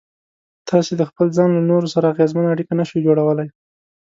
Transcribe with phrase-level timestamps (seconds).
[0.69, 3.47] تاسې د خپل ځان له نورو سره اغېزمنه اړيکه نشئ جوړولای.